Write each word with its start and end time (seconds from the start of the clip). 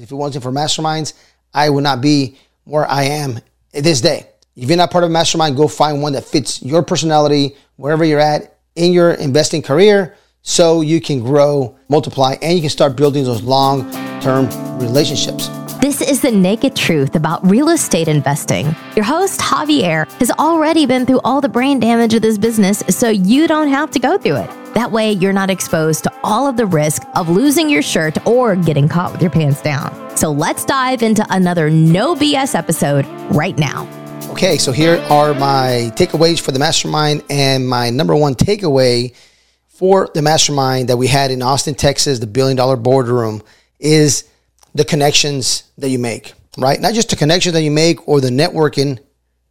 If 0.00 0.10
it 0.10 0.14
wasn't 0.14 0.42
for 0.42 0.50
masterminds, 0.50 1.12
I 1.52 1.68
would 1.68 1.84
not 1.84 2.00
be 2.00 2.38
where 2.64 2.88
I 2.88 3.04
am 3.04 3.40
this 3.72 4.00
day. 4.00 4.26
If 4.56 4.68
you're 4.68 4.78
not 4.78 4.90
part 4.90 5.04
of 5.04 5.10
a 5.10 5.12
mastermind, 5.12 5.56
go 5.56 5.68
find 5.68 6.02
one 6.02 6.14
that 6.14 6.24
fits 6.24 6.62
your 6.62 6.82
personality, 6.82 7.56
wherever 7.76 8.04
you're 8.04 8.20
at 8.20 8.58
in 8.76 8.92
your 8.92 9.12
investing 9.12 9.62
career, 9.62 10.16
so 10.42 10.80
you 10.80 11.00
can 11.00 11.20
grow, 11.20 11.76
multiply, 11.88 12.36
and 12.40 12.54
you 12.54 12.60
can 12.60 12.70
start 12.70 12.96
building 12.96 13.24
those 13.24 13.42
long 13.42 13.90
term 14.20 14.48
relationships. 14.78 15.48
This 15.80 16.02
is 16.02 16.20
the 16.20 16.30
naked 16.30 16.76
truth 16.76 17.14
about 17.14 17.48
real 17.48 17.70
estate 17.70 18.08
investing. 18.08 18.74
Your 18.96 19.04
host, 19.04 19.40
Javier, 19.40 20.10
has 20.18 20.30
already 20.32 20.84
been 20.86 21.06
through 21.06 21.20
all 21.24 21.40
the 21.40 21.48
brain 21.48 21.80
damage 21.80 22.14
of 22.14 22.22
this 22.22 22.38
business, 22.38 22.82
so 22.88 23.08
you 23.08 23.46
don't 23.46 23.68
have 23.68 23.90
to 23.92 23.98
go 23.98 24.18
through 24.18 24.36
it. 24.36 24.59
That 24.74 24.92
way, 24.92 25.12
you're 25.12 25.32
not 25.32 25.50
exposed 25.50 26.04
to 26.04 26.12
all 26.22 26.46
of 26.46 26.56
the 26.56 26.66
risk 26.66 27.02
of 27.14 27.28
losing 27.28 27.68
your 27.68 27.82
shirt 27.82 28.24
or 28.24 28.54
getting 28.54 28.88
caught 28.88 29.10
with 29.10 29.20
your 29.20 29.30
pants 29.32 29.60
down. 29.60 30.16
So 30.16 30.30
let's 30.30 30.64
dive 30.64 31.02
into 31.02 31.26
another 31.30 31.70
no 31.70 32.14
BS 32.14 32.54
episode 32.54 33.04
right 33.34 33.58
now. 33.58 33.88
Okay, 34.30 34.58
so 34.58 34.70
here 34.70 34.98
are 35.10 35.34
my 35.34 35.90
takeaways 35.96 36.40
for 36.40 36.52
the 36.52 36.60
mastermind, 36.60 37.24
and 37.28 37.68
my 37.68 37.90
number 37.90 38.14
one 38.14 38.36
takeaway 38.36 39.12
for 39.66 40.08
the 40.14 40.22
mastermind 40.22 40.88
that 40.88 40.96
we 40.96 41.08
had 41.08 41.32
in 41.32 41.42
Austin, 41.42 41.74
Texas, 41.74 42.20
the 42.20 42.28
billion 42.28 42.56
dollar 42.56 42.76
boardroom 42.76 43.42
is 43.80 44.28
the 44.74 44.84
connections 44.84 45.64
that 45.78 45.88
you 45.88 45.98
make, 45.98 46.34
right? 46.56 46.80
Not 46.80 46.94
just 46.94 47.10
the 47.10 47.16
connections 47.16 47.54
that 47.54 47.62
you 47.62 47.72
make 47.72 48.06
or 48.06 48.20
the 48.20 48.30
networking 48.30 49.00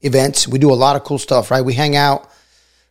events. 0.01 0.47
We 0.47 0.59
do 0.59 0.71
a 0.71 0.75
lot 0.75 0.95
of 0.95 1.03
cool 1.03 1.17
stuff, 1.17 1.51
right? 1.51 1.61
We 1.61 1.73
hang 1.73 1.97
out. 1.97 2.29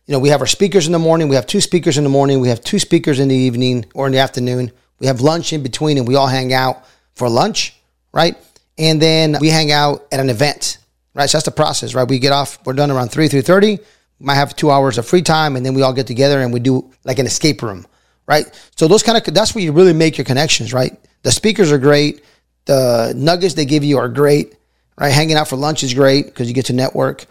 You 0.09 0.13
know, 0.13 0.19
we 0.21 0.29
have 0.29 0.41
our 0.41 0.47
speakers 0.47 0.87
in 0.87 0.91
the 0.91 0.97
morning. 0.97 1.27
We 1.27 1.35
have 1.35 1.45
two 1.45 1.61
speakers 1.61 1.99
in 1.99 2.03
the 2.03 2.09
morning. 2.09 2.39
We 2.39 2.49
have 2.49 2.61
two 2.61 2.79
speakers 2.79 3.19
in 3.19 3.27
the 3.27 3.35
evening 3.35 3.85
or 3.93 4.07
in 4.07 4.11
the 4.11 4.17
afternoon. 4.17 4.71
We 4.97 5.05
have 5.05 5.21
lunch 5.21 5.53
in 5.53 5.61
between 5.61 5.99
and 5.99 6.07
we 6.07 6.15
all 6.15 6.25
hang 6.25 6.51
out 6.51 6.83
for 7.13 7.29
lunch, 7.29 7.75
right? 8.11 8.35
And 8.79 8.99
then 8.99 9.37
we 9.39 9.49
hang 9.49 9.71
out 9.71 10.07
at 10.11 10.19
an 10.19 10.31
event, 10.31 10.79
right? 11.13 11.29
So 11.29 11.37
that's 11.37 11.45
the 11.45 11.51
process, 11.51 11.93
right? 11.93 12.09
We 12.09 12.17
get 12.17 12.31
off, 12.31 12.57
we're 12.65 12.73
done 12.73 12.89
around 12.89 13.09
3, 13.09 13.29
3.30. 13.29 13.85
Might 14.19 14.33
have 14.33 14.55
two 14.55 14.71
hours 14.71 14.97
of 14.97 15.05
free 15.05 15.21
time 15.21 15.55
and 15.55 15.63
then 15.63 15.75
we 15.75 15.83
all 15.83 15.93
get 15.93 16.07
together 16.07 16.41
and 16.41 16.51
we 16.51 16.59
do 16.59 16.91
like 17.03 17.19
an 17.19 17.27
escape 17.27 17.61
room, 17.61 17.85
right? 18.25 18.47
So 18.77 18.87
those 18.87 19.03
kind 19.03 19.15
of, 19.15 19.31
that's 19.31 19.53
where 19.53 19.63
you 19.63 19.73
really 19.73 19.93
make 19.93 20.17
your 20.17 20.25
connections, 20.25 20.73
right? 20.73 20.99
The 21.21 21.31
speakers 21.31 21.71
are 21.71 21.77
great. 21.77 22.23
The 22.65 23.13
nuggets 23.15 23.53
they 23.53 23.65
give 23.65 23.83
you 23.83 23.99
are 23.99 24.09
great, 24.09 24.55
right? 24.99 25.11
Hanging 25.11 25.35
out 25.35 25.49
for 25.49 25.55
lunch 25.55 25.83
is 25.83 25.93
great 25.93 26.25
because 26.25 26.47
you 26.47 26.55
get 26.55 26.65
to 26.65 26.73
network. 26.73 27.27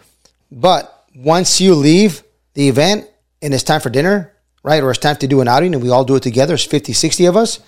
But 0.49 1.07
once 1.13 1.59
you 1.59 1.75
leave 1.75 2.23
the 2.59 2.67
event 2.67 3.07
and 3.41 3.53
it's 3.53 3.63
time 3.63 3.79
for 3.79 3.89
dinner, 3.89 4.33
right? 4.63 4.83
Or 4.83 4.91
it's 4.91 4.99
time 4.99 5.15
to 5.15 5.27
do 5.27 5.39
an 5.39 5.47
outing 5.47 5.73
and 5.73 5.81
we 5.81 5.89
all 5.89 6.03
do 6.03 6.17
it 6.17 6.23
together. 6.23 6.55
It's 6.55 6.65
50, 6.65 6.91
60 6.91 7.25
of 7.25 7.37
us. 7.37 7.61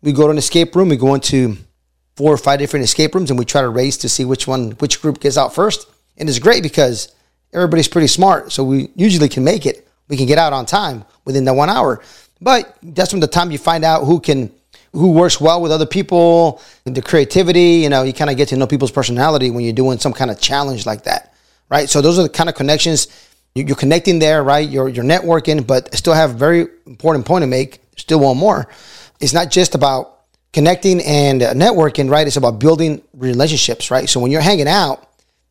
We 0.00 0.12
go 0.12 0.24
to 0.24 0.30
an 0.30 0.38
escape 0.38 0.74
room. 0.74 0.88
We 0.88 0.96
go 0.96 1.14
into 1.14 1.58
four 2.16 2.32
or 2.32 2.38
five 2.38 2.58
different 2.58 2.84
escape 2.84 3.14
rooms 3.14 3.28
and 3.28 3.38
we 3.38 3.44
try 3.44 3.60
to 3.60 3.68
race 3.68 3.98
to 3.98 4.08
see 4.08 4.24
which 4.24 4.46
one, 4.46 4.70
which 4.72 5.02
group 5.02 5.20
gets 5.20 5.36
out 5.36 5.54
first. 5.54 5.86
And 6.16 6.30
it's 6.30 6.38
great 6.38 6.62
because 6.62 7.14
everybody's 7.52 7.88
pretty 7.88 8.06
smart. 8.06 8.52
So 8.52 8.64
we 8.64 8.88
usually 8.96 9.28
can 9.28 9.44
make 9.44 9.66
it. 9.66 9.86
We 10.08 10.16
can 10.16 10.24
get 10.24 10.38
out 10.38 10.54
on 10.54 10.64
time 10.64 11.04
within 11.26 11.44
that 11.44 11.52
one 11.52 11.68
hour. 11.68 12.02
But 12.40 12.78
that's 12.82 13.10
from 13.10 13.20
the 13.20 13.26
time 13.26 13.50
you 13.50 13.58
find 13.58 13.84
out 13.84 14.04
who 14.06 14.18
can 14.18 14.50
who 14.94 15.12
works 15.12 15.42
well 15.42 15.60
with 15.60 15.72
other 15.72 15.86
people, 15.86 16.62
the 16.84 17.02
creativity, 17.02 17.82
you 17.82 17.90
know, 17.90 18.02
you 18.02 18.14
kind 18.14 18.30
of 18.30 18.38
get 18.38 18.48
to 18.48 18.56
know 18.56 18.66
people's 18.66 18.90
personality 18.90 19.50
when 19.50 19.62
you're 19.62 19.74
doing 19.74 19.98
some 19.98 20.12
kind 20.14 20.30
of 20.30 20.40
challenge 20.40 20.86
like 20.86 21.04
that, 21.04 21.34
right? 21.70 21.88
So 21.88 22.00
those 22.00 22.18
are 22.18 22.22
the 22.22 22.28
kind 22.28 22.48
of 22.48 22.54
connections 22.54 23.08
you're 23.54 23.76
connecting 23.76 24.18
there, 24.18 24.42
right? 24.42 24.68
You're, 24.68 24.88
you're 24.88 25.04
networking, 25.04 25.66
but 25.66 25.94
still 25.94 26.14
have 26.14 26.30
a 26.30 26.34
very 26.34 26.66
important 26.86 27.26
point 27.26 27.42
to 27.42 27.46
make. 27.46 27.80
Still 27.96 28.20
one 28.20 28.38
more. 28.38 28.68
It's 29.20 29.32
not 29.32 29.50
just 29.50 29.74
about 29.74 30.20
connecting 30.52 31.00
and 31.02 31.40
networking, 31.40 32.10
right? 32.10 32.26
It's 32.26 32.36
about 32.36 32.58
building 32.58 33.02
relationships, 33.14 33.90
right? 33.90 34.08
So 34.08 34.20
when 34.20 34.30
you're 34.30 34.40
hanging 34.40 34.68
out, 34.68 35.08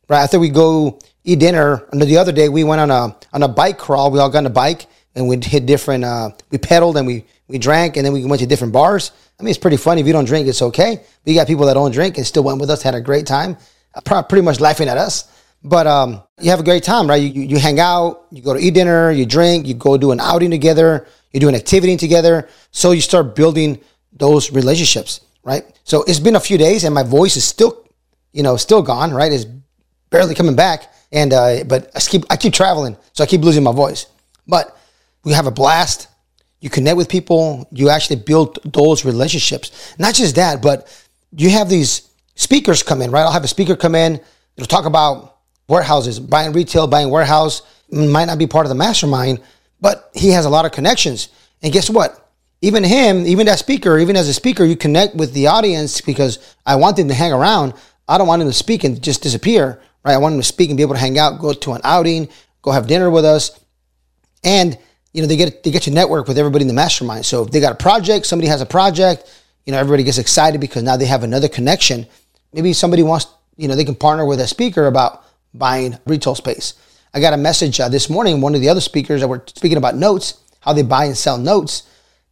right? 0.08 0.22
After 0.22 0.38
we 0.38 0.50
go 0.50 0.98
eat 1.24 1.38
dinner, 1.38 1.86
and 1.92 2.00
the 2.02 2.16
other 2.16 2.32
day 2.32 2.48
we 2.48 2.64
went 2.64 2.80
on 2.80 2.90
a 2.90 3.16
on 3.32 3.42
a 3.42 3.48
bike 3.48 3.78
crawl. 3.78 4.10
We 4.10 4.18
all 4.18 4.28
got 4.28 4.38
on 4.38 4.46
a 4.46 4.50
bike 4.50 4.86
and 5.14 5.28
we 5.28 5.38
hit 5.42 5.66
different. 5.66 6.04
Uh, 6.04 6.30
we 6.50 6.58
pedaled 6.58 6.96
and 6.96 7.06
we 7.06 7.24
we 7.48 7.58
drank, 7.58 7.96
and 7.96 8.06
then 8.06 8.12
we 8.12 8.24
went 8.24 8.40
to 8.40 8.46
different 8.46 8.72
bars. 8.72 9.12
I 9.38 9.42
mean, 9.42 9.50
it's 9.50 9.58
pretty 9.58 9.76
funny. 9.76 10.00
If 10.00 10.06
you 10.06 10.12
don't 10.12 10.24
drink, 10.24 10.48
it's 10.48 10.62
okay. 10.62 10.96
But 10.96 11.30
you 11.30 11.34
got 11.34 11.46
people 11.46 11.66
that 11.66 11.74
don't 11.74 11.90
drink 11.90 12.16
and 12.16 12.26
still 12.26 12.44
went 12.44 12.60
with 12.60 12.70
us, 12.70 12.82
had 12.82 12.94
a 12.94 13.00
great 13.00 13.26
time, 13.26 13.56
uh, 13.94 14.22
pretty 14.22 14.42
much 14.42 14.60
laughing 14.60 14.88
at 14.88 14.96
us. 14.96 15.28
But 15.64 15.86
um, 15.86 16.22
you 16.40 16.50
have 16.50 16.60
a 16.60 16.64
great 16.64 16.82
time, 16.82 17.08
right? 17.08 17.22
You, 17.22 17.42
you, 17.42 17.58
hang 17.58 17.78
out, 17.78 18.26
you 18.30 18.42
go 18.42 18.52
to 18.52 18.60
eat 18.60 18.74
dinner, 18.74 19.10
you 19.12 19.26
drink, 19.26 19.66
you 19.66 19.74
go 19.74 19.96
do 19.96 20.10
an 20.10 20.20
outing 20.20 20.50
together, 20.50 21.06
you 21.32 21.40
do 21.40 21.48
an 21.48 21.54
activity 21.54 21.96
together. 21.96 22.48
So 22.72 22.90
you 22.90 23.00
start 23.00 23.36
building 23.36 23.80
those 24.12 24.50
relationships, 24.50 25.20
right? 25.44 25.64
So 25.84 26.02
it's 26.02 26.18
been 26.18 26.36
a 26.36 26.40
few 26.40 26.58
days, 26.58 26.84
and 26.84 26.94
my 26.94 27.04
voice 27.04 27.36
is 27.36 27.44
still, 27.44 27.86
you 28.32 28.42
know, 28.42 28.56
still 28.56 28.82
gone, 28.82 29.12
right? 29.12 29.32
It's 29.32 29.46
barely 30.10 30.34
coming 30.34 30.56
back, 30.56 30.92
and 31.12 31.32
uh, 31.32 31.64
but 31.64 31.90
I 31.94 32.00
keep 32.00 32.24
I 32.28 32.36
keep 32.36 32.52
traveling, 32.52 32.96
so 33.12 33.22
I 33.22 33.26
keep 33.26 33.42
losing 33.42 33.62
my 33.62 33.72
voice. 33.72 34.06
But 34.46 34.76
we 35.24 35.32
have 35.32 35.46
a 35.46 35.50
blast 35.50 36.08
you 36.62 36.70
connect 36.70 36.96
with 36.96 37.08
people, 37.08 37.68
you 37.72 37.90
actually 37.90 38.16
build 38.16 38.60
those 38.64 39.04
relationships. 39.04 39.94
Not 39.98 40.14
just 40.14 40.36
that, 40.36 40.62
but 40.62 40.86
you 41.32 41.50
have 41.50 41.68
these 41.68 42.08
speakers 42.36 42.84
come 42.84 43.02
in, 43.02 43.10
right? 43.10 43.22
I'll 43.22 43.32
have 43.32 43.42
a 43.42 43.48
speaker 43.48 43.74
come 43.74 43.96
in, 43.96 44.20
they'll 44.54 44.66
talk 44.66 44.84
about 44.86 45.31
warehouses, 45.68 46.20
buying 46.20 46.52
retail, 46.52 46.86
buying 46.86 47.10
warehouse, 47.10 47.62
might 47.90 48.26
not 48.26 48.38
be 48.38 48.46
part 48.46 48.66
of 48.66 48.68
the 48.70 48.74
mastermind, 48.74 49.40
but 49.80 50.10
he 50.14 50.30
has 50.30 50.44
a 50.44 50.50
lot 50.50 50.64
of 50.64 50.72
connections. 50.72 51.28
And 51.62 51.72
guess 51.72 51.90
what? 51.90 52.18
Even 52.60 52.84
him, 52.84 53.26
even 53.26 53.46
that 53.46 53.58
speaker, 53.58 53.98
even 53.98 54.16
as 54.16 54.28
a 54.28 54.34
speaker, 54.34 54.64
you 54.64 54.76
connect 54.76 55.14
with 55.14 55.32
the 55.32 55.48
audience 55.48 56.00
because 56.00 56.56
I 56.64 56.76
want 56.76 56.96
them 56.96 57.08
to 57.08 57.14
hang 57.14 57.32
around. 57.32 57.74
I 58.08 58.18
don't 58.18 58.28
want 58.28 58.42
him 58.42 58.48
to 58.48 58.54
speak 58.54 58.84
and 58.84 59.02
just 59.02 59.22
disappear, 59.22 59.80
right? 60.04 60.14
I 60.14 60.18
want 60.18 60.34
him 60.34 60.40
to 60.40 60.46
speak 60.46 60.70
and 60.70 60.76
be 60.76 60.82
able 60.82 60.94
to 60.94 61.00
hang 61.00 61.18
out, 61.18 61.40
go 61.40 61.52
to 61.52 61.72
an 61.72 61.80
outing, 61.84 62.28
go 62.62 62.70
have 62.70 62.86
dinner 62.86 63.10
with 63.10 63.24
us. 63.24 63.58
And 64.44 64.78
you 65.12 65.20
know, 65.20 65.28
they 65.28 65.36
get 65.36 65.62
they 65.62 65.70
get 65.70 65.82
to 65.82 65.90
network 65.90 66.26
with 66.26 66.38
everybody 66.38 66.62
in 66.62 66.68
the 66.68 66.74
mastermind. 66.74 67.26
So 67.26 67.42
if 67.42 67.50
they 67.50 67.60
got 67.60 67.72
a 67.72 67.76
project, 67.76 68.26
somebody 68.26 68.48
has 68.48 68.60
a 68.60 68.66
project, 68.66 69.30
you 69.66 69.72
know, 69.72 69.78
everybody 69.78 70.04
gets 70.04 70.18
excited 70.18 70.60
because 70.60 70.82
now 70.82 70.96
they 70.96 71.06
have 71.06 71.22
another 71.22 71.48
connection. 71.48 72.06
Maybe 72.52 72.72
somebody 72.72 73.02
wants, 73.02 73.26
you 73.56 73.68
know, 73.68 73.76
they 73.76 73.84
can 73.84 73.94
partner 73.94 74.24
with 74.24 74.40
a 74.40 74.46
speaker 74.46 74.86
about 74.86 75.24
buying 75.54 75.98
retail 76.06 76.34
space. 76.34 76.74
I 77.14 77.20
got 77.20 77.34
a 77.34 77.36
message 77.38 77.78
uh, 77.80 77.88
this 77.88 78.08
morning. 78.08 78.40
One 78.40 78.54
of 78.54 78.60
the 78.60 78.68
other 78.68 78.80
speakers 78.80 79.20
that 79.20 79.28
were 79.28 79.42
speaking 79.46 79.78
about 79.78 79.96
notes, 79.96 80.40
how 80.60 80.72
they 80.72 80.82
buy 80.82 81.04
and 81.06 81.16
sell 81.16 81.38
notes, 81.38 81.82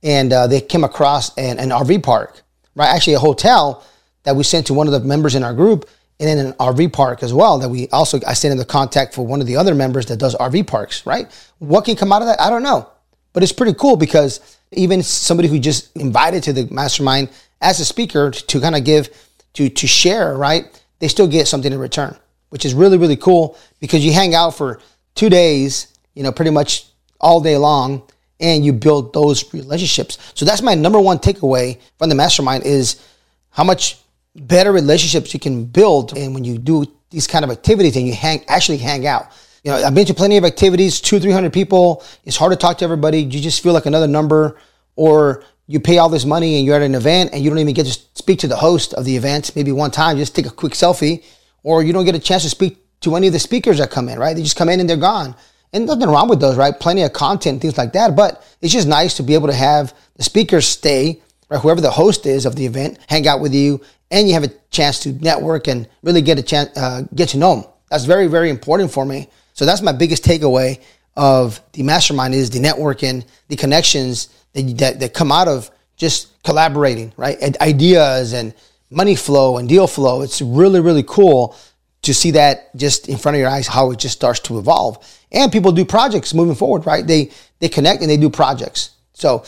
and 0.03 0.33
uh, 0.33 0.47
they 0.47 0.61
came 0.61 0.85
across 0.85 1.37
an, 1.37 1.59
an 1.59 1.71
RV 1.71 2.03
park, 2.03 2.43
right? 2.75 2.89
Actually, 2.89 3.15
a 3.15 3.19
hotel 3.19 3.85
that 4.23 4.37
we 4.37 4.43
sent 4.43 4.67
to 4.69 4.75
one 4.75 4.87
of 4.87 4.93
the 4.93 5.01
members 5.01 5.35
in 5.35 5.45
our 5.45 5.55
group 5.55 5.89
and 6.19 6.29
then 6.29 6.47
an 6.47 6.53
RV 6.55 6.93
park 6.93 7.23
as 7.23 7.33
well 7.33 7.59
that 7.59 7.69
we 7.71 7.89
also 7.89 8.21
I 8.27 8.35
sent 8.35 8.53
in 8.53 8.59
the 8.59 8.65
contact 8.65 9.15
for 9.15 9.27
one 9.27 9.41
of 9.41 9.47
the 9.47 9.57
other 9.57 9.75
members 9.75 10.07
that 10.07 10.19
does 10.19 10.35
RV 10.37 10.67
parks, 10.67 11.07
right? 11.07 11.31
What 11.59 11.87
can 11.87 11.97
come 11.97 12.13
out 12.13 12.21
of 12.21 12.29
that? 12.29 12.41
I 12.41 12.51
don't 12.51 12.63
know. 12.63 12.89
But 13.33 13.43
it's 13.43 13.53
pretty 13.53 13.75
cool 13.75 13.97
because 13.97 14.59
even 14.73 15.03
somebody 15.03 15.49
who 15.49 15.59
just 15.59 15.97
invited 15.97 16.43
to 16.45 16.53
the 16.53 16.67
mastermind 16.73 17.31
as 17.61 17.81
a 17.81 17.85
speaker 17.85 18.31
to, 18.31 18.47
to 18.47 18.61
kind 18.61 18.77
of 18.77 18.85
give 18.85 19.09
to 19.55 19.69
to 19.69 19.87
share, 19.87 20.37
right? 20.37 20.65
They 20.99 21.09
still 21.09 21.27
get 21.27 21.49
something 21.49 21.73
in 21.73 21.79
return, 21.79 22.17
which 22.51 22.65
is 22.65 22.75
really 22.75 22.99
really 22.99 23.17
cool 23.17 23.57
because 23.81 24.05
you 24.05 24.13
hang 24.13 24.35
out 24.35 24.55
for 24.55 24.81
2 25.15 25.29
days, 25.29 25.89
you 26.15 26.23
know, 26.23 26.31
pretty 26.31 26.51
much 26.51 26.87
all 27.21 27.41
day 27.41 27.57
long 27.57 28.03
and 28.39 28.65
you 28.65 28.73
build 28.73 29.13
those 29.13 29.53
relationships. 29.53 30.19
So 30.35 30.45
that's 30.45 30.63
my 30.63 30.75
number 30.75 30.99
one 30.99 31.19
takeaway 31.19 31.79
from 31.99 32.09
the 32.09 32.15
mastermind 32.15 32.65
is 32.65 33.03
how 33.51 33.65
much 33.65 33.99
better 34.35 34.73
relationships 34.73 35.35
you 35.35 35.41
can 35.41 35.65
build. 35.65 36.17
And 36.17 36.35
when 36.35 36.45
you 36.45 36.57
do 36.57 36.87
these 37.11 37.27
kind 37.27 37.45
of 37.45 37.51
activities 37.51 37.97
and 37.97 38.07
you 38.07 38.15
hang, 38.15 38.45
actually 38.49 38.79
hang 38.79 39.07
out, 39.07 39.27
you 39.63 39.71
know, 39.71 39.77
I've 39.85 39.95
been 39.95 40.07
to 40.07 40.15
plenty 40.15 40.39
of 40.39 40.45
activities, 40.45 41.01
two, 41.01 41.21
300 41.21 41.53
people. 41.53 42.03
It's 42.25 42.37
hard 42.37 42.53
to 42.53 42.57
talk 42.57 42.79
to 42.79 42.85
everybody. 42.85 43.21
You 43.21 43.41
just 43.41 43.63
feel 43.63 43.75
like 43.75 43.85
another 43.85 44.07
number 44.07 44.57
or 44.97 45.45
you 45.67 45.81
pay 45.81 45.99
all 45.99 46.09
this 46.09 46.25
money 46.25 46.57
and 46.57 46.65
you're 46.65 46.77
at 46.77 46.83
an 46.83 46.95
event 46.95 47.31
and 47.35 47.45
you 47.45 47.51
don't 47.51 47.59
even 47.59 47.75
get 47.75 47.87
to 47.87 47.99
speak 48.15 48.39
to 48.39 48.49
the 48.49 48.57
host 48.57 48.95
of 48.95 49.05
the 49.05 49.17
event. 49.17 49.55
Maybe 49.55 49.73
one 49.73 49.91
time, 49.91 50.17
just 50.17 50.35
take 50.35 50.47
a 50.47 50.51
quick 50.51 50.73
selfie 50.73 51.25
or 51.63 51.83
you 51.83 51.93
don't 51.93 52.05
get 52.05 52.15
a 52.15 52.21
chance 52.21 52.43
to 52.43 52.51
speak 52.51 52.79
to 53.01 53.17
any 53.17 53.27
of 53.27 53.33
the 53.33 53.39
speakers 53.39 53.79
that 53.79 53.91
come 53.91 54.09
in, 54.09 54.19
right? 54.19 54.35
They 54.35 54.43
just 54.43 54.57
come 54.57 54.69
in 54.69 54.81
and 54.81 54.89
they're 54.89 54.97
gone. 54.97 55.35
And 55.73 55.87
nothing 55.87 56.09
wrong 56.09 56.29
with 56.29 56.41
those, 56.41 56.57
right? 56.57 56.79
Plenty 56.79 57.03
of 57.03 57.13
content, 57.13 57.63
things 57.63 57.79
like 57.79 57.93
that. 57.93 58.17
But 58.17 58.45
it's 58.61 58.73
just 58.73 58.89
nice 58.89 59.17
to 59.17 59.23
be 59.23 59.35
able 59.35 59.47
to 59.49 59.55
have 59.55 59.95
the 60.17 60.25
speakers 60.25 60.67
stay, 60.67 61.23
right? 61.49 61.61
Whoever 61.61 61.81
the 61.81 61.91
host 61.91 62.27
is 62.27 62.45
of 62.45 62.57
the 62.57 62.67
event, 62.67 62.99
hang 63.09 63.27
out 63.29 63.41
with 63.41 63.55
you 63.55 63.81
and 64.11 64.27
you 64.27 64.35
have 64.35 64.45
a 64.45 64.51
chance 64.71 65.01
to 65.01 65.13
network 65.13 65.69
and 65.69 65.89
really 66.03 66.23
get 66.23 66.39
a 66.39 66.43
chance, 66.43 66.77
uh, 66.77 67.03
get 67.15 67.31
to 67.31 67.39
know 67.39 67.57
them. 67.57 67.71
That's 67.91 68.05
very, 68.05 68.27
very 68.27 68.51
important 68.51 68.91
for 68.91 69.05
me. 69.05 69.29
So 69.55 69.65
that's 69.65 69.83
my 69.83 69.93
biggest 69.93 70.25
takeaway 70.25 70.81
of 71.17 71.61
the 71.73 71.83
mastermind 71.83 72.35
is 72.35 72.51
the 72.51 72.61
networking, 72.61 73.25
the 73.49 73.57
connections 73.57 74.29
that, 74.53 74.79
that, 74.79 75.01
that 75.01 75.15
come 75.15 75.31
out 75.33 75.49
of 75.49 75.71
just 75.97 76.43
collaborating, 76.43 77.13
right? 77.17 77.37
And 77.41 77.57
ideas 77.61 78.33
and 78.33 78.55
money 78.91 79.15
flow 79.15 79.57
and 79.57 79.69
deal 79.69 79.87
flow. 79.87 80.23
It's 80.23 80.43
really, 80.43 80.81
really 80.81 81.05
cool 81.05 81.57
to 82.03 82.15
see 82.15 82.33
that 82.33 82.75
just 82.77 83.09
in 83.09 83.19
front 83.19 83.37
of 83.37 83.41
your 83.41 83.49
eyes, 83.49 83.67
how 83.67 83.91
it 83.91 83.99
just 83.99 84.17
starts 84.17 84.41
to 84.41 84.59
evolve. 84.59 84.99
And 85.31 85.53
people 85.53 85.73
do 85.73 85.85
projects 85.85 86.35
moving 86.35 86.55
forward, 86.55 86.87
right? 86.87 87.07
They, 87.07 87.31
they 87.59 87.69
connect 87.69 88.01
and 88.03 88.11
they 88.11 88.17
do 88.17 88.31
projects. 88.31 88.91
So 89.13 89.45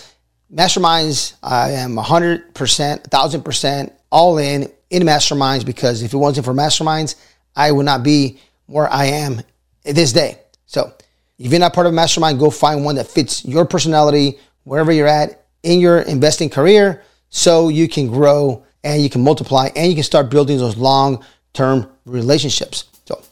masterminds, 0.53 1.35
I 1.43 1.73
am 1.73 1.97
100%, 1.97 2.53
1000% 2.53 3.93
all 4.11 4.39
in 4.39 4.71
in 4.91 5.03
masterminds 5.05 5.65
because 5.65 6.03
if 6.03 6.12
it 6.12 6.19
wasn't 6.19 6.45
for 6.45 6.53
masterminds, 6.53 7.17
I 7.56 7.73
would 7.73 7.87
not 7.87 8.03
be 8.03 8.38
where 8.67 8.91
I 8.93 9.06
am 9.06 9.41
this 9.85 10.12
day. 10.12 10.38
So 10.67 10.93
if 11.38 11.50
you're 11.50 11.61
not 11.61 11.73
part 11.73 11.87
of 11.87 11.93
a 11.93 11.97
mastermind, 11.97 12.38
go 12.38 12.50
find 12.50 12.85
one 12.85 12.97
that 12.97 13.06
fits 13.06 13.45
your 13.45 13.65
personality, 13.65 14.38
wherever 14.65 14.93
you're 14.93 15.09
at 15.09 15.47
in 15.62 15.81
your 15.81 16.00
investing 16.00 16.50
career, 16.50 17.03
so 17.31 17.69
you 17.69 17.88
can 17.88 18.09
grow 18.09 18.65
and 18.84 19.02
you 19.02 19.11
can 19.11 19.23
multiply 19.23 19.69
and 19.76 19.88
you 19.88 19.94
can 19.94 20.05
start 20.05 20.31
building 20.31 20.58
those 20.58 20.76
long 20.76 21.25
term 21.52 21.90
relationships. 22.05 22.84
So, 23.05 23.23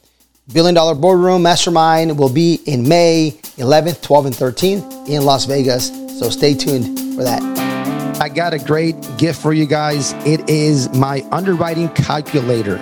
Billion 0.53 0.75
Dollar 0.75 0.95
Boardroom 0.95 1.43
Mastermind 1.43 2.19
will 2.19 2.33
be 2.33 2.61
in 2.67 2.89
May 2.89 3.33
11th, 3.57 4.03
12th, 4.03 4.27
and 4.27 4.35
13th 4.35 5.09
in 5.09 5.25
Las 5.25 5.45
Vegas. 5.47 5.89
So, 6.19 6.31
stay 6.31 6.55
tuned 6.55 6.99
for 7.17 7.25
that. 7.25 7.43
I 8.21 8.29
got 8.29 8.53
a 8.53 8.59
great 8.59 8.97
gift 9.17 9.41
for 9.41 9.55
you 9.55 9.65
guys. 9.65 10.13
It 10.27 10.49
is 10.51 10.93
my 10.95 11.27
underwriting 11.33 11.89
calculator. 11.91 12.77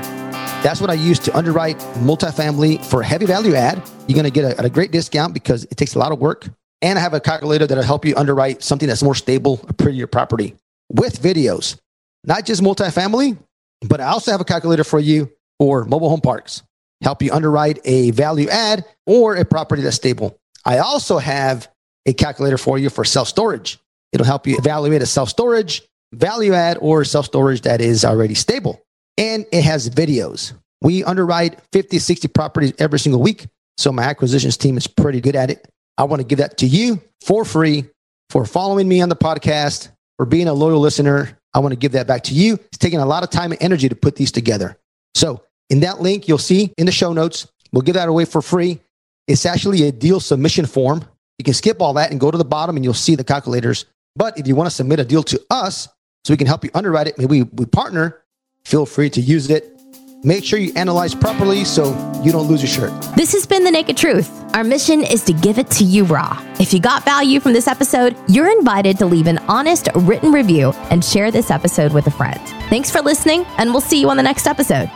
That's 0.65 0.81
what 0.81 0.91
I 0.91 0.95
use 0.95 1.21
to 1.21 1.37
underwrite 1.37 1.79
multifamily 2.03 2.85
for 2.85 3.05
heavy 3.05 3.27
value 3.27 3.55
add. 3.55 3.81
You're 4.09 4.17
going 4.17 4.25
to 4.25 4.33
get 4.33 4.59
a, 4.59 4.65
a, 4.65 4.69
great 4.69 4.91
discount 4.91 5.33
because 5.33 5.63
it 5.65 5.77
takes 5.77 5.95
a 5.95 6.01
lot 6.01 6.11
of 6.11 6.19
work. 6.19 6.49
And 6.83 6.99
I 6.99 7.03
have 7.03 7.15
a 7.15 7.21
calculator 7.21 7.69
that'll 7.69 7.85
help 7.85 8.05
you 8.05 8.17
underwrite 8.17 8.65
something 8.65 8.89
that's 8.89 9.03
more 9.03 9.15
stable, 9.15 9.61
a 9.69 9.73
prettier 9.73 10.09
property 10.09 10.57
with 10.89 11.23
videos, 11.23 11.79
not 12.25 12.45
just 12.45 12.63
multifamily, 12.63 13.39
but 13.83 14.01
I 14.01 14.09
also 14.09 14.31
have 14.31 14.41
a 14.41 14.45
calculator 14.45 14.85
for 14.85 15.01
you 15.01 15.31
for 15.59 15.85
mobile 15.85 16.09
home 16.09 16.21
parks, 16.21 16.63
help 17.03 17.23
you 17.23 17.33
underwrite 17.33 17.79
a 17.85 18.11
value 18.13 18.49
add 18.49 18.85
or 19.07 19.37
a 19.37 19.45
property 19.45 19.83
that's 19.83 19.97
stable. 19.97 20.39
I 20.65 20.79
also 20.79 21.19
have 21.19 21.69
a 22.07 22.13
calculator 22.13 22.59
for 22.59 22.79
you 22.79 22.91
for 22.91 23.05
self 23.05 23.29
storage. 23.29 23.79
It'll 24.13 24.27
help 24.27 24.47
you 24.47 24.57
evaluate 24.57 25.03
a 25.03 25.07
self 25.07 25.29
storage, 25.29 25.83
value 26.13 26.55
add, 26.55 26.79
or 26.81 27.05
self 27.05 27.27
storage 27.27 27.63
that 27.63 27.81
is 27.81 28.05
already 28.05 28.35
stable. 28.35 28.83
And 29.17 29.47
it 29.53 29.63
has 29.63 29.91
videos. 29.91 30.53
We 30.81 31.03
underwrite 31.03 31.61
50, 31.73 31.99
60 31.99 32.29
properties 32.29 32.73
every 32.79 33.01
single 33.01 33.21
week. 33.21 33.47
So 33.77 33.93
my 33.93 34.05
acquisitions 34.05 34.57
team 34.57 34.77
is 34.77 34.87
pretty 34.87 35.21
good 35.21 35.37
at 35.37 35.51
it. 35.51 35.69
I 35.97 36.05
want 36.05 36.21
to 36.21 36.27
give 36.27 36.39
that 36.39 36.59
to 36.59 36.67
you 36.67 37.01
for 37.25 37.45
free 37.45 37.85
for 38.31 38.45
following 38.45 38.87
me 38.87 39.01
on 39.01 39.09
the 39.09 39.17
podcast, 39.17 39.89
for 40.17 40.27
being 40.27 40.49
a 40.49 40.53
loyal 40.53 40.81
listener. 40.81 41.38
I 41.59 41.61
want 41.61 41.73
to 41.73 41.79
give 41.79 41.93
that 41.93 42.07
back 42.07 42.23
to 42.25 42.35
you. 42.35 42.55
It's 42.55 42.79
taking 42.79 43.01
a 43.01 43.07
lot 43.07 43.23
of 43.23 43.31
time 43.31 43.53
and 43.53 43.63
energy 43.63 43.89
to 43.89 43.97
put 43.97 44.17
these 44.17 44.33
together. 44.33 44.79
So 45.15 45.43
in 45.69 45.81
that 45.81 46.01
link, 46.01 46.29
you'll 46.29 46.39
see 46.39 46.73
in 46.79 46.87
the 46.87 46.93
show 46.93 47.13
notes, 47.13 47.47
we'll 47.73 47.83
give 47.83 47.95
that 47.95 48.09
away 48.09 48.25
for 48.25 48.41
free. 48.41 48.81
It's 49.27 49.45
actually 49.45 49.83
a 49.83 49.93
deal 49.93 50.21
submission 50.21 50.65
form. 50.65 51.05
You 51.39 51.45
can 51.45 51.55
skip 51.55 51.83
all 51.83 51.93
that 51.95 52.11
and 52.11 52.19
go 52.19 52.31
to 52.31 52.39
the 52.39 52.45
bottom 52.45 52.77
and 52.77 52.85
you'll 52.85 52.95
see 52.95 53.15
the 53.15 53.25
calculators 53.25 53.85
but 54.19 54.37
if 54.37 54.49
you 54.49 54.57
want 54.57 54.69
to 54.69 54.75
submit 54.75 54.99
a 54.99 55.05
deal 55.05 55.23
to 55.23 55.41
us 55.49 55.89
so 56.25 56.33
we 56.33 56.37
can 56.37 56.49
help 56.49 56.65
you 56.65 56.71
underwrite 56.75 57.07
it, 57.07 57.19
maybe 57.19 57.45
we, 57.45 57.67
partner, 57.67 58.21
feel 58.65 58.85
free 58.85 59.09
to 59.11 59.21
use 59.21 59.49
it. 59.49 59.78
Make 60.25 60.45
sure 60.45 60.59
you 60.59 60.73
analyze 60.75 61.15
properly 61.15 61.65
so 61.65 61.91
you 62.25 62.33
don't 62.33 62.49
lose 62.49 62.61
your 62.61 62.69
shirt. 62.69 63.17
This 63.17 63.33
has 63.35 63.47
been 63.47 63.63
The 63.63 63.71
Naked 63.71 63.97
Truth. 63.97 64.29
Our 64.53 64.65
mission 64.65 65.05
is 65.05 65.23
to 65.25 65.33
give 65.33 65.59
it 65.59 65.71
to 65.73 65.85
you 65.85 66.05
raw. 66.05 66.45
If 66.59 66.75
you 66.75 66.81
got 66.81 67.05
value 67.05 67.39
from 67.39 67.53
this 67.53 67.69
episode, 67.69 68.17
you're 68.27 68.51
invited 68.51 68.99
to 68.99 69.07
leave 69.07 69.29
an 69.29 69.39
honest 69.47 69.89
written 69.95 70.33
review 70.33 70.73
and 70.91 71.05
share 71.05 71.31
this 71.31 71.53
episode 71.53 71.93
with 71.93 72.09
a 72.09 72.11
friend. 72.11 72.41
Thanks 72.69 72.91
for 72.91 73.01
listening, 73.01 73.45
and 73.59 73.71
we'll 73.71 73.81
see 73.81 74.01
you 74.01 74.11
on 74.11 74.17
the 74.17 74.23
next 74.25 74.49
episode. 74.49 74.91